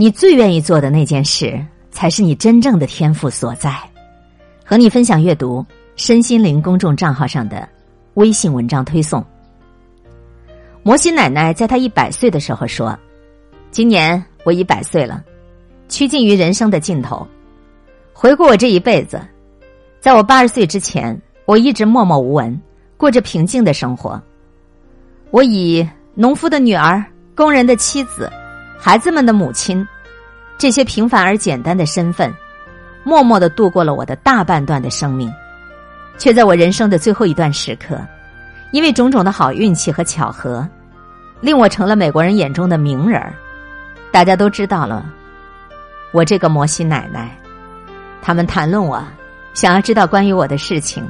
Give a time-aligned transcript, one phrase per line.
[0.00, 1.60] 你最愿意做的那件事，
[1.90, 3.76] 才是你真正的天赋所在。
[4.64, 7.68] 和你分享阅读身心灵公众账号上的
[8.14, 9.24] 微信文章推送。
[10.84, 12.96] 摩西奶奶在她一百岁的时候说
[13.72, 15.20] ：“今年我一百岁了，
[15.88, 17.26] 趋近于人生的尽头。
[18.12, 19.20] 回顾我这一辈子，
[19.98, 22.56] 在我八十岁之前，我一直默默无闻，
[22.96, 24.22] 过着平静的生活。
[25.32, 25.84] 我以
[26.14, 27.04] 农夫的女儿、
[27.34, 28.30] 工人的妻子。”
[28.80, 29.86] 孩子们的母亲，
[30.56, 32.32] 这些平凡而简单的身份，
[33.02, 35.32] 默默的度过了我的大半段的生命，
[36.16, 38.00] 却在我人生的最后一段时刻，
[38.70, 40.66] 因为种种的好运气和巧合，
[41.40, 43.34] 令我成了美国人眼中的名人儿。
[44.12, 45.04] 大家都知道了，
[46.12, 47.36] 我这个摩西奶奶，
[48.22, 49.02] 他们谈论我，
[49.54, 51.04] 想要知道关于我的事情，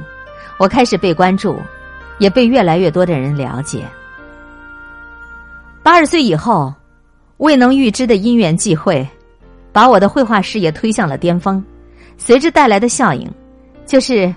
[0.57, 1.61] 我开始被关注，
[2.17, 3.85] 也被越来越多的人了解。
[5.83, 6.73] 八十岁以后。
[7.39, 9.07] 未能预知的因缘际会，
[9.71, 11.63] 把我的绘画事业推向了巅峰。
[12.17, 13.31] 随之带来的效应，
[13.85, 14.33] 就是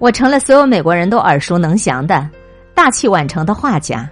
[0.00, 2.28] 我成了所有美国人都耳熟能详的
[2.74, 4.08] 大器晚成的画家。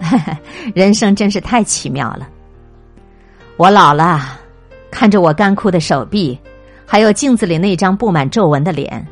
[0.74, 2.26] 人生真是太奇妙了。
[3.58, 4.38] 我老了，
[4.90, 6.36] 看着我干枯的手臂，
[6.86, 9.06] 还有镜子里那张布满皱纹的脸，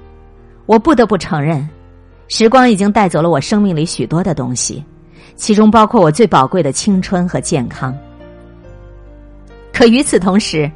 [0.64, 1.68] 我不得不承认，
[2.28, 4.82] 时光已经带走了我生命里许多的东西，
[5.36, 7.94] 其中包括我最宝贵的青春和健康。
[9.80, 10.70] 可与此同时，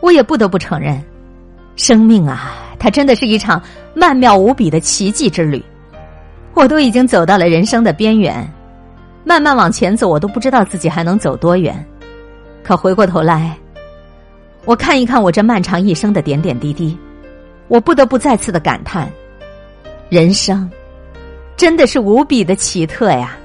[0.00, 0.98] 我也不得不承认，
[1.76, 5.62] 生命啊，它真的是一场曼妙无比的奇迹之旅。
[6.54, 8.50] 我都已经走到了人生的边缘，
[9.24, 11.84] 慢慢往前走，我都不知道自己还能走多远。
[12.64, 13.54] 可回过头来，
[14.64, 16.96] 我看一看我这漫长一生的点点滴滴，
[17.68, 19.06] 我不得不再次的感叹：
[20.08, 20.66] 人生
[21.58, 23.36] 真的是无比的奇特呀！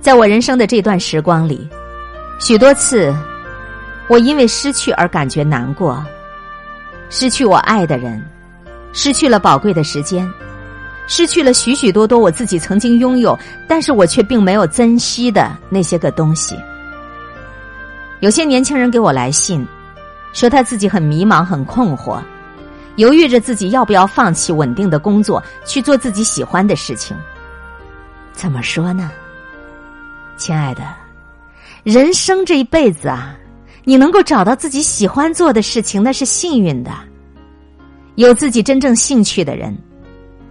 [0.00, 1.64] 在我人生的这段时光里。
[2.40, 3.14] 许多次，
[4.08, 6.02] 我因为失去而感觉难过，
[7.10, 8.20] 失去我爱的人，
[8.94, 10.28] 失去了宝贵的时间，
[11.06, 13.38] 失去了许许多多我自己曾经拥有，
[13.68, 16.58] 但是我却并没有珍惜的那些个东西。
[18.20, 19.64] 有些年轻人给我来信，
[20.32, 22.18] 说他自己很迷茫、很困惑，
[22.96, 27.14] 犹豫着自己要不要放弃稳定的工作，去做自己喜欢的事情。
[28.32, 29.10] 怎么说呢，
[30.38, 30.82] 亲爱的？
[31.82, 33.34] 人生这一辈子啊，
[33.84, 36.90] 你能够找到自己喜欢做的事情，那是幸运的。
[38.16, 39.74] 有自己真正兴趣的人，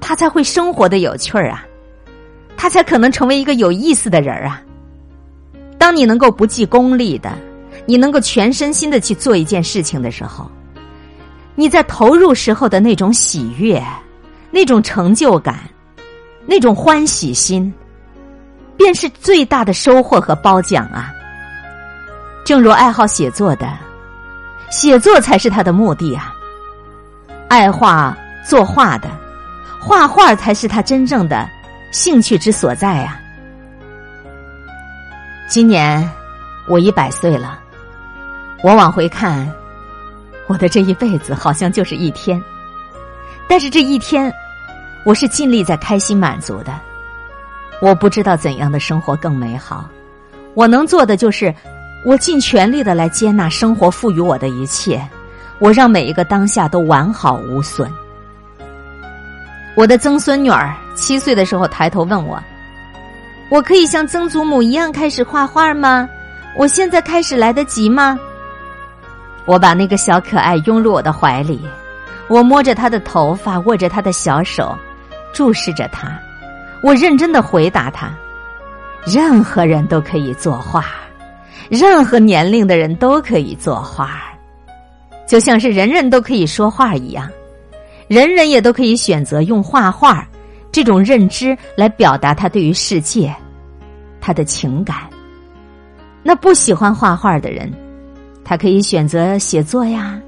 [0.01, 1.63] 他才会生活的有趣儿啊，
[2.57, 4.62] 他才可能成为一个有意思的人啊。
[5.78, 7.31] 当你能够不计功利的，
[7.85, 10.50] 你能够全身心的去做一件事情的时候，
[11.53, 13.79] 你在投入时候的那种喜悦、
[14.50, 15.59] 那种成就感、
[16.47, 17.72] 那种欢喜心，
[18.75, 21.13] 便是最大的收获和褒奖啊。
[22.50, 23.78] 正如爱好写作的，
[24.72, 26.34] 写作才是他的目的啊；
[27.48, 29.08] 爱画作画的，
[29.80, 31.48] 画画才是他真正的
[31.92, 33.22] 兴趣之所在呀。
[35.48, 36.10] 今年
[36.68, 37.60] 我一百岁了，
[38.64, 39.48] 我往回看，
[40.48, 42.44] 我的这一辈子好像就是一天，
[43.48, 44.34] 但是这一天，
[45.06, 46.74] 我是尽力在开心满足的。
[47.80, 49.88] 我不知道怎样的生活更美好，
[50.56, 51.54] 我能做的就是。
[52.06, 55.06] 我尽全力的来接纳生活赋予我的一切，
[55.60, 57.92] 我让每一个当下都完好无损。
[59.76, 62.42] 我的曾孙女儿七岁的时候抬头问我
[63.52, 66.08] ：“我可以像曾祖母一样开始画画吗？
[66.56, 68.18] 我现在开始来得及吗？”
[69.46, 71.60] 我把那个小可爱拥入我的怀里，
[72.28, 74.78] 我摸着她的头发，握着她的小手，
[75.34, 76.18] 注视着她，
[76.81, 78.12] 我认真的回答她
[79.06, 80.86] ：“任何人都可以作画。”
[81.70, 84.22] 任何年龄的人都可以作画，
[85.28, 87.30] 就像是人人都可以说话一样，
[88.08, 90.28] 人人也都可以选择用画画
[90.72, 93.36] 这种认知来表达他对于世界
[94.22, 94.98] 他的情感。
[96.24, 97.72] 那不喜欢画画的人，
[98.44, 100.19] 他可以选择写作呀、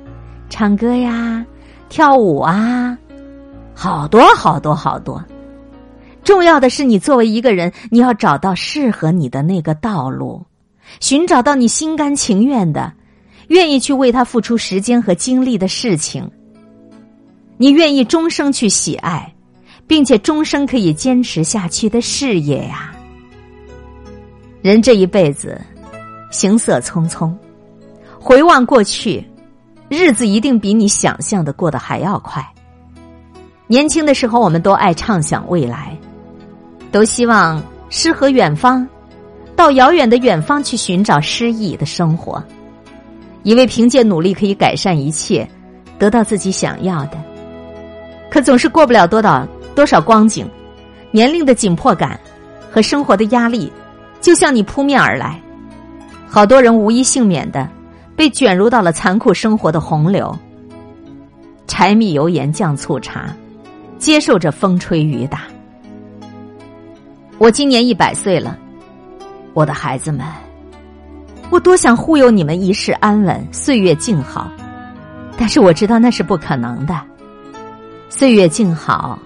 [0.49, 1.45] 唱歌呀、
[1.89, 2.97] 跳舞啊，
[3.73, 5.23] 好多好多好多。
[6.23, 10.45] 重要的是，你作为一个人，你要找到适合你的那个道路。
[10.99, 12.91] 寻找到你心甘情愿的、
[13.47, 16.29] 愿意去为他付出时间和精力的事情，
[17.57, 19.33] 你愿意终生去喜爱，
[19.87, 22.91] 并且终生可以坚持下去的事业呀。
[24.61, 25.59] 人这一辈子，
[26.29, 27.33] 行色匆匆，
[28.19, 29.25] 回望过去，
[29.89, 32.45] 日子一定比你想象的过得还要快。
[33.67, 35.97] 年轻的时候，我们都爱畅想未来，
[36.91, 38.87] 都希望诗和远方。
[39.61, 42.43] 到遥远的远方去寻找诗意的生活，
[43.43, 45.47] 以为凭借努力可以改善一切，
[45.99, 47.23] 得到自己想要的，
[48.27, 50.49] 可总是过不了多少多少光景，
[51.11, 52.19] 年龄的紧迫感
[52.71, 53.71] 和生活的压力
[54.19, 55.39] 就向你扑面而来，
[56.27, 57.69] 好多人无一幸免的
[58.15, 60.35] 被卷入到了残酷生活的洪流。
[61.67, 63.31] 柴米油盐酱醋茶，
[63.99, 65.43] 接受着风吹雨打。
[67.37, 68.57] 我今年一百岁了，
[69.53, 70.25] 我的孩子们。
[71.49, 74.49] 我多想忽悠你们一世安稳，岁月静好，
[75.37, 76.97] 但是我知道那是不可能的。
[78.09, 79.19] 岁月静好，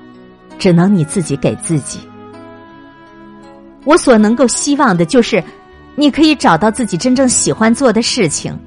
[0.58, 2.00] 只能你自己给自己。
[3.84, 5.44] 我所能够希望的就是，
[5.96, 8.58] 你可以找到自己真正喜欢做的事情，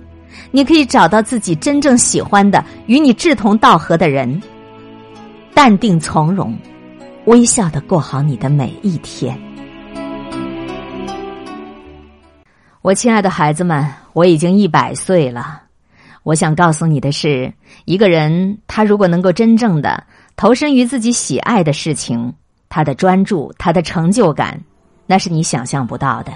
[0.52, 4.40] 你可以找到自己真正喜欢的、与你志同道合的人，
[5.52, 6.56] 淡定从容，
[7.24, 9.36] 微笑的过好你的每一天。
[12.88, 15.60] 我亲爱的孩子们，我已经一百岁了。
[16.22, 17.52] 我想告诉你的是，
[17.84, 20.02] 一个人他如果能够真正的
[20.36, 22.32] 投身于自己喜爱的事情，
[22.70, 24.58] 他的专注，他的成就感，
[25.04, 26.32] 那是你想象不到的。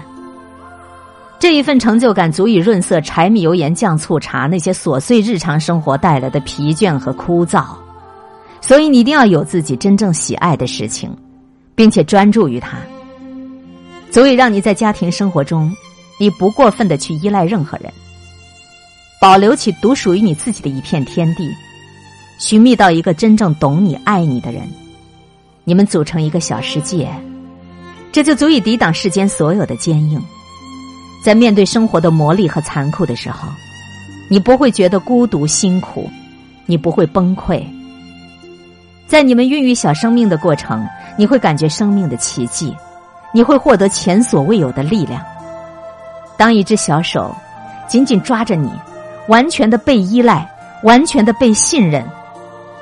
[1.39, 7.65] 这一份成就感足以润色柴米油盐酱醋茶那些琐碎日常生活带来的疲倦和枯燥。
[8.61, 11.17] 所以，你一定要有自己真正喜爱的事情，
[11.73, 12.77] 并且专注于它，
[14.11, 15.75] 足以让你在家庭生活中。
[16.19, 17.91] 你不过分的去依赖任何人，
[19.19, 21.49] 保留起独属于你自己的一片天地，
[22.37, 24.69] 寻觅到一个真正懂你、爱你的人，
[25.63, 27.09] 你们组成一个小世界，
[28.11, 30.21] 这就足以抵挡世间所有的坚硬。
[31.23, 33.47] 在面对生活的磨砺和残酷的时候，
[34.29, 36.09] 你不会觉得孤独辛苦，
[36.65, 37.63] 你不会崩溃。
[39.07, 40.85] 在你们孕育小生命的过程，
[41.17, 42.75] 你会感觉生命的奇迹，
[43.33, 45.23] 你会获得前所未有的力量。
[46.43, 47.33] 当一只小手
[47.87, 48.69] 紧紧抓着你，
[49.29, 50.45] 完全的被依赖，
[50.83, 52.05] 完全的被信任，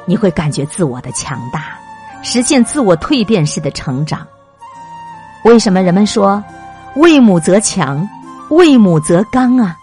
[0.07, 1.77] 你会感觉自我的强大，
[2.23, 4.25] 实现自我蜕变式的成长。
[5.43, 6.43] 为什么人们说
[6.97, 8.09] “为母则强，
[8.49, 9.77] 为母则刚”啊？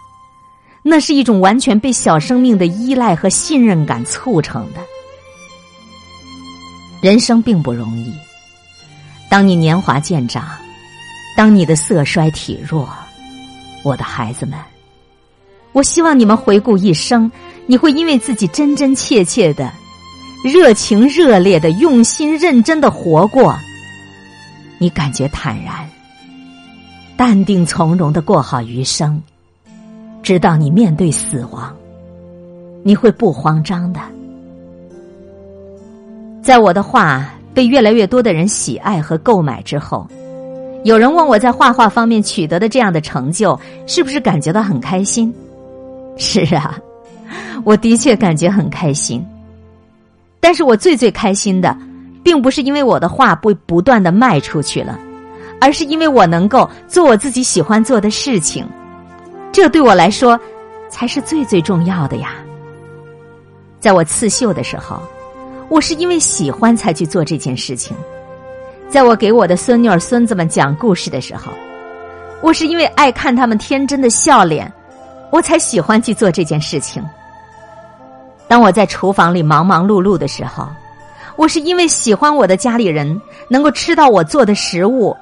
[0.83, 4.81] 那是一种完全被小生命的依赖和信任感促成的。
[7.01, 8.13] 人生并不容易，
[9.31, 10.49] 当你年华渐长，
[11.37, 12.89] 当你的色衰体弱。
[13.83, 14.59] 我的孩子们，
[15.73, 17.31] 我希望你们回顾一生，
[17.67, 19.73] 你会因为自己真真切切的、
[20.45, 23.57] 热情热烈的、用心认真的活过，
[24.79, 25.89] 你感觉坦然、
[27.17, 29.23] 淡定从容的过好余生，
[30.23, 31.75] 直到你面对死亡，
[32.83, 34.01] 你会不慌张的。
[36.43, 40.07] 在我的画被越来越多的人喜爱和购买之后。
[40.85, 45.35] 有人问我在画画方面取得的这样的成就，是不是感觉到很开心？
[46.17, 46.79] 是啊，
[47.65, 49.25] 我的确感觉很开心。
[50.41, 51.77] 但是我最最开心的，
[52.23, 54.99] 并不是因为我的画被不断的卖出去了，
[55.61, 58.67] 而是因为我能够做我自己喜欢做的事情，
[59.53, 60.39] 这对我来说
[60.89, 62.35] 才是最最重要的呀。
[63.81, 65.03] 在我刺绣的时候，
[65.69, 67.97] 我是因为喜欢才去做这件事情。
[68.89, 71.53] 在我给我的孙女儿、孙子们讲故事的时候，
[72.41, 74.73] 我是因为爱看他们天真的笑脸，
[75.31, 77.05] 我才喜欢去做这件事情。
[78.49, 80.67] 当我在厨房里忙忙碌碌的时候，
[81.37, 85.15] 我是因为喜欢我的家里人能够吃到我做的食物，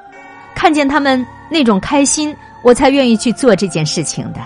[0.54, 4.38] 看见他们那种开心，我才愿意去做这件事情的。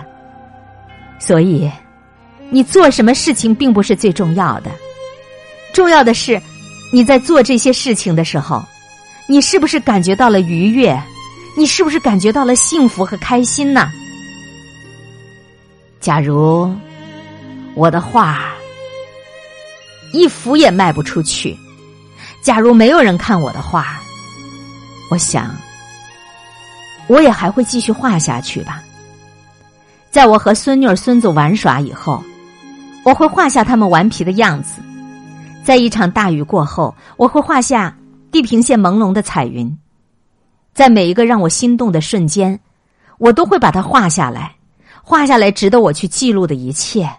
[1.19, 1.69] 所以，
[2.49, 4.71] 你做什么事情并不是最重要的，
[5.73, 6.41] 重要的是
[6.91, 8.63] 你在做这些事情的时候。
[9.31, 11.01] 你是不是感觉到了愉悦？
[11.55, 13.89] 你是不是感觉到了幸福和开心呢？
[16.01, 16.69] 假如
[17.73, 18.51] 我的画
[20.11, 21.57] 一幅也卖不出去，
[22.43, 24.01] 假如没有人看我的画，
[25.09, 25.55] 我想
[27.07, 28.83] 我也还会继续画下去吧。
[30.09, 32.21] 在我和孙女、孙子玩耍以后，
[33.05, 34.81] 我会画下他们顽皮的样子。
[35.63, 37.95] 在一场大雨过后，我会画下。
[38.31, 39.77] 地平线朦胧的彩云，
[40.73, 42.57] 在每一个让我心动的瞬间，
[43.17, 44.55] 我都会把它画下来，
[45.03, 47.09] 画下来值得我去记录的一切。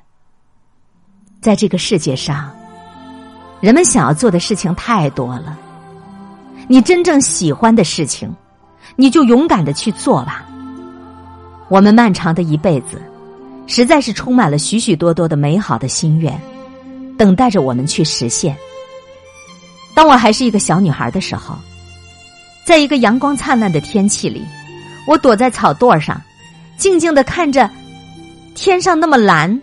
[1.40, 2.50] 在这个世界上，
[3.60, 5.58] 人们想要做的事情太多了，
[6.66, 8.34] 你真正喜欢的事情，
[8.96, 10.46] 你就勇敢的去做吧。
[11.68, 13.02] 我们漫长的一辈子，
[13.66, 16.40] 实在是充满了许许多多的美好的心愿，
[17.18, 18.56] 等待着我们去实现。
[19.94, 21.56] 当我还是一个小女孩的时候，
[22.64, 24.42] 在一个阳光灿烂的天气里，
[25.06, 26.20] 我躲在草垛上，
[26.76, 27.68] 静静的看着
[28.54, 29.60] 天上那么蓝，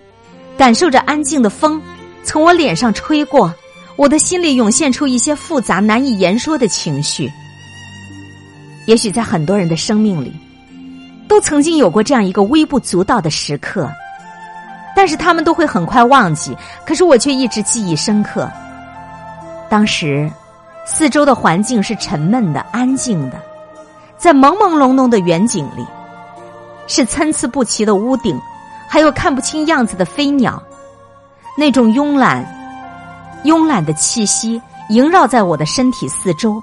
[0.57, 1.81] 感受着安静的风
[2.23, 3.53] 从我脸上吹过，
[3.95, 7.31] 我的心里涌现出一些复杂难以言说的情绪。
[8.85, 10.31] 也许在很多人的生命里，
[11.27, 13.89] 都曾经有过这样一个微不足道的时刻，
[14.95, 16.55] 但是他们都会很快忘记，
[16.85, 18.49] 可是我却一直记忆深刻。
[19.69, 20.29] 当时，
[20.85, 23.39] 四周的环境是沉闷的、安静的，
[24.17, 25.85] 在朦朦胧胧的远景里，
[26.87, 28.39] 是参差不齐的屋顶，
[28.87, 30.61] 还有看不清样子的飞鸟，
[31.55, 32.43] 那种慵懒、
[33.43, 34.59] 慵懒的气息
[34.89, 36.59] 萦绕在我的身体四周，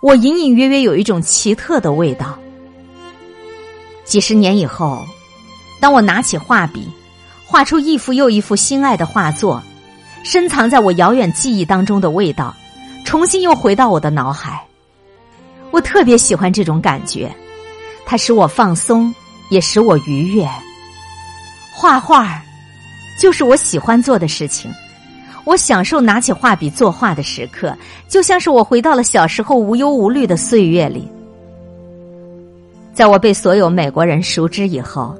[0.00, 2.38] 我隐隐约约有一种奇特的味道。
[4.04, 5.02] 几十年以后，
[5.80, 6.90] 当我拿起画笔，
[7.46, 9.62] 画出一幅又一幅心爱的画作。
[10.22, 12.54] 深藏在我遥远记忆当中的味道，
[13.04, 14.62] 重新又回到我的脑海。
[15.70, 17.30] 我特别喜欢这种感觉，
[18.04, 19.12] 它使我放松，
[19.50, 20.48] 也使我愉悦。
[21.72, 22.42] 画画
[23.18, 24.70] 就是我喜欢做的事情，
[25.44, 27.74] 我享受拿起画笔作画的时刻，
[28.08, 31.08] 就像是我回到了小时候无忧无虑的岁月里。
[32.92, 35.16] 在我被所有美国人熟知以后，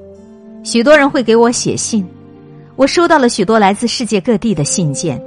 [0.63, 2.07] 许多人会给我写信。
[2.81, 5.23] 我收到了许多来自世界各地的信件，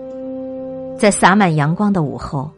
[0.98, 2.50] 在洒满阳光的午后，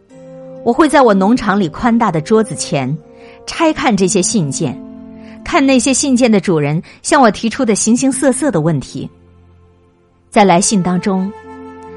[0.63, 2.97] 我会在我农场里宽大的桌子前
[3.45, 4.81] 拆看这些信件，
[5.43, 9.09] 看那些信件的主人向我提出的形形色色的问题。
[10.29, 11.29] 在来信当中，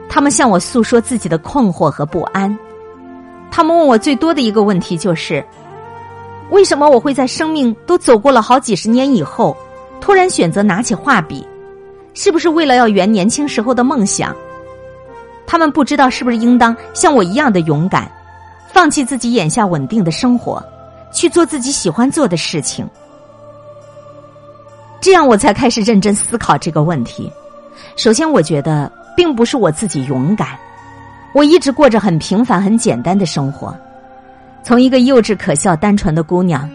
[0.08, 2.58] 他们向我诉说自己的困惑和不安。
[3.48, 5.46] 他们问我最多的一个问题就是：
[6.50, 9.56] 为什么我会在生命都走过了好几十年以后，
[10.00, 11.46] 突然选择拿起画笔？
[12.20, 14.34] 是不是为了要圆年轻时候的梦想？
[15.46, 18.10] 他们不知道是不是应当像我一样的勇敢，
[18.72, 20.60] 放弃自己眼下稳定的生活，
[21.12, 22.84] 去做自己喜欢做的事情。
[25.00, 27.32] 这样我才开始认真思考这个问题。
[27.94, 30.58] 首先，我觉得并不是我自己勇敢，
[31.32, 33.72] 我一直过着很平凡、很简单的生活，
[34.64, 36.68] 从一个幼稚、可笑、单纯的姑娘，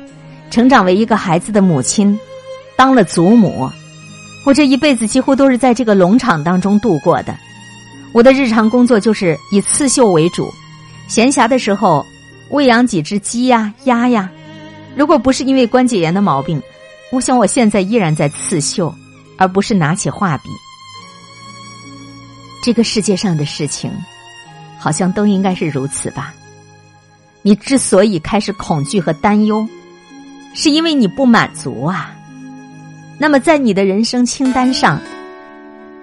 [0.50, 2.17] 成长为一个孩子的母亲，
[2.77, 3.69] 当了祖母。
[4.45, 7.35] 我这一辈子几乎都是在这个农场当中度过的，
[8.12, 10.51] 我的日常工作就是以刺绣为主，
[11.07, 12.05] 闲暇的时候
[12.50, 14.29] 喂养几只鸡呀、鸭呀。
[14.95, 16.62] 如果不是因为关节炎的毛病，
[17.12, 18.93] 我想我现在依然在刺绣，
[19.38, 20.50] 而不是拿起画笔。
[22.63, 23.91] 这个世界上的事情，
[24.77, 26.33] 好像都应该是如此吧？
[27.41, 29.67] 你之所以开始恐惧和担忧，
[30.53, 32.13] 是因为你不满足啊。
[33.24, 35.00] 那么，在你的人生清单上，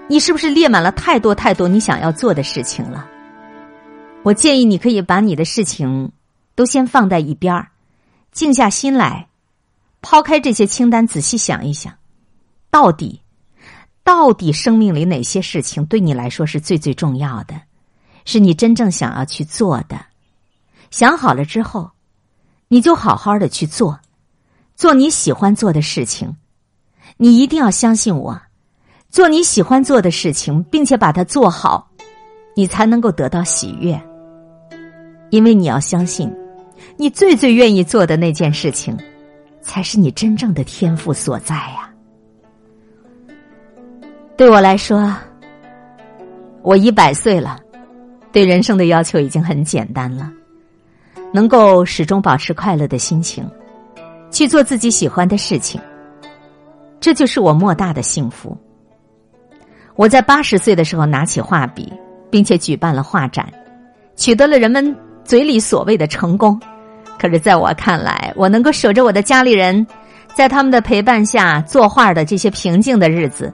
[0.08, 3.06] 你是不是列满了太多太多你想要做的事情了？
[4.22, 6.10] 我建议你可以把你的事情
[6.54, 7.68] 都先放在一边儿，
[8.32, 9.28] 静下心来，
[10.00, 11.92] 抛开这些清单，仔细想一想，
[12.70, 13.20] 到底，
[14.02, 17.60] 到底生命里哪些事情对你来说是最最重要的，
[18.24, 20.00] 是你真正想要去做的？
[20.90, 21.90] 想好了之后，
[22.68, 24.00] 你就好好的去做，
[24.74, 26.34] 做你喜欢做的事情。
[27.22, 28.40] 你一定要相信我，
[29.10, 31.86] 做你喜欢做的事情，并且把它做好，
[32.56, 34.00] 你才能够得到喜悦。
[35.28, 36.34] 因为你要相信，
[36.96, 38.96] 你最最愿意做的那件事情，
[39.60, 41.92] 才是你真正的天赋所在呀。
[44.34, 45.14] 对我来说，
[46.62, 47.60] 我一百岁了，
[48.32, 50.32] 对人生的要求已经很简单了，
[51.34, 53.46] 能够始终保持快乐的心情，
[54.30, 55.78] 去做自己喜欢的事情。
[57.00, 58.56] 这就是我莫大的幸福。
[59.96, 61.92] 我在八十岁的时候拿起画笔，
[62.30, 63.50] 并且举办了画展，
[64.16, 66.60] 取得了人们嘴里所谓的成功。
[67.18, 69.86] 可是，在我看来，我能够守着我的家里人，
[70.34, 73.52] 在他们的陪伴下作画的这些平静的日子，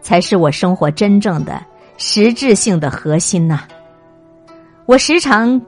[0.00, 1.62] 才是我生活真正的
[1.96, 3.60] 实质性的核心呐。
[4.86, 5.60] 我时常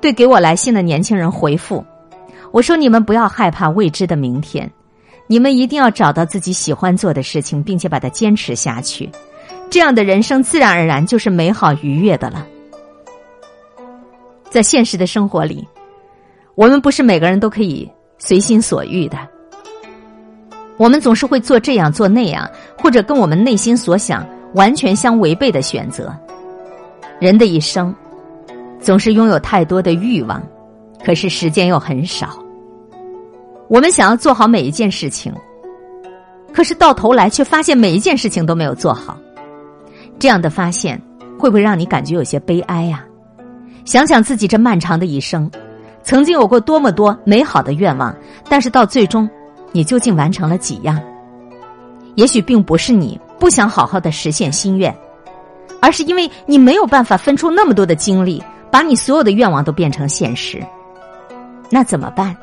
[0.00, 1.84] 对给我来信的年轻人回复，
[2.50, 4.68] 我说：“你们不要害怕未知的明天。”
[5.30, 9.08] 你们一定要找到自己喜欢做的事情，并且把它坚持下去，
[9.70, 12.44] 这样的人生自然而然就是美好愉悦的了。
[14.50, 15.64] 在现实的生活里，
[16.56, 19.16] 我们不是每个人都可以随心所欲的，
[20.76, 26.12] 我们总是会做这样做那样，或者跟我们内心所想完全相违背的选择。
[27.20, 27.94] 人的一生
[28.80, 30.42] 总是拥有太多的欲望，
[31.04, 32.36] 可是时间又很少。
[33.70, 35.32] 我们想要做好每一件事情，
[36.52, 39.16] 可是到头来却发现每一件事情都没有做好。
[40.18, 41.00] 这样的发现
[41.38, 43.04] 会不会让你感觉有些悲哀呀？
[43.84, 45.48] 想想自己这漫长的一生，
[46.02, 48.12] 曾经有过多么多美好的愿望，
[48.48, 49.30] 但是到最终，
[49.70, 51.00] 你究竟完成了几样？
[52.16, 54.92] 也许并不是你不想好好的实现心愿，
[55.80, 60.60] 而是因为你没有办法分出那么多的精力，把你所有的愿望都变成现实。
[61.70, 62.36] 那怎么办？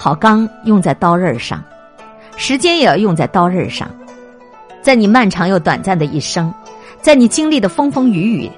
[0.00, 1.60] 好钢用在刀刃上，
[2.36, 3.90] 时间也要用在刀刃上。
[4.80, 6.54] 在你漫长又短暂的一生，
[7.02, 8.50] 在你经历的风风雨雨，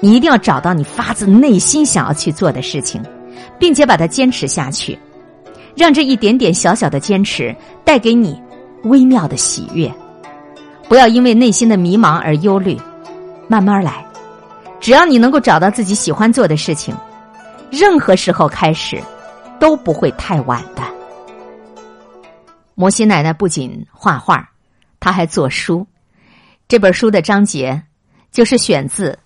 [0.00, 3.02] 你一定要找到你发自内心想要去做的事情，
[3.58, 4.98] 并且把它坚持下去，
[5.76, 8.40] 让这一点点小小的坚持带给你
[8.84, 9.92] 微妙的喜悦。
[10.88, 12.80] 不要因为内心的迷茫而忧虑，
[13.46, 14.04] 慢慢来。
[14.80, 16.96] 只要你能够找到自己喜欢做的事情，
[17.70, 18.98] 任何时候开始
[19.62, 20.82] 都不会太晚的。
[22.74, 24.50] 摩西奶奶不仅画画。
[24.98, 25.86] 她还做书，
[26.66, 27.84] 这本书的章节
[28.32, 29.12] 就是选自《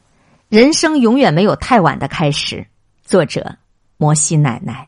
[0.51, 2.57] 人生永远没有太晚的开始》，
[3.03, 3.57] 作者
[3.97, 4.87] 摩西奶奶。